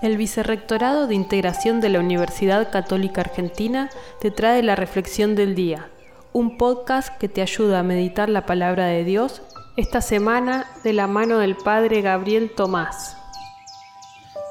[0.00, 5.90] El Vicerrectorado de Integración de la Universidad Católica Argentina te trae la Reflexión del Día,
[6.32, 9.42] un podcast que te ayuda a meditar la palabra de Dios
[9.76, 13.16] esta semana de la mano del Padre Gabriel Tomás.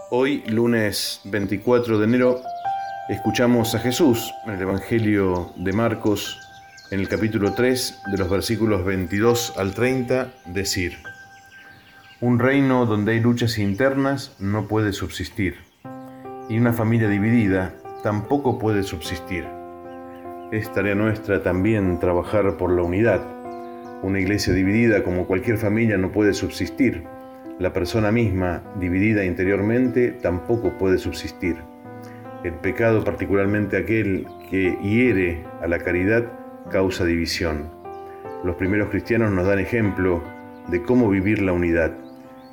[0.10, 2.42] Hoy, lunes 24 de enero,
[3.10, 6.40] escuchamos a Jesús en el Evangelio de Marcos,
[6.92, 10.98] en el capítulo 3, de los versículos 22 al 30, decir,
[12.22, 15.56] Un reino donde hay luchas internas no puede subsistir,
[16.50, 19.48] y una familia dividida tampoco puede subsistir.
[20.52, 23.22] Es tarea nuestra también trabajar por la unidad.
[24.04, 27.06] Una iglesia dividida como cualquier familia no puede subsistir.
[27.58, 31.56] La persona misma, dividida interiormente, tampoco puede subsistir.
[32.44, 36.24] El pecado, particularmente aquel que hiere a la caridad,
[36.70, 37.72] causa división.
[38.44, 40.22] Los primeros cristianos nos dan ejemplo
[40.68, 42.11] de cómo vivir la unidad.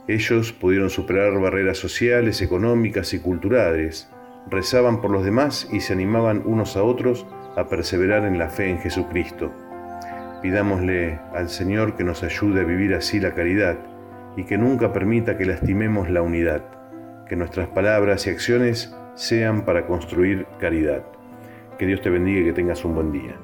[0.08, 4.10] Ellos pudieron superar barreras sociales, económicas y culturales,
[4.50, 8.70] rezaban por los demás y se animaban unos a otros a perseverar en la fe
[8.70, 9.52] en Jesucristo.
[10.40, 13.76] Pidámosle al Señor que nos ayude a vivir así la caridad
[14.34, 16.64] y que nunca permita que lastimemos la unidad,
[17.28, 21.02] que nuestras palabras y acciones sean para construir caridad.
[21.78, 23.36] Que Dios te bendiga y que tengas un buen día.